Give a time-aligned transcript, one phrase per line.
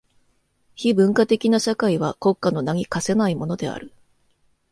[0.75, 3.93] 非文化的な社会は国家の名に価せないものである。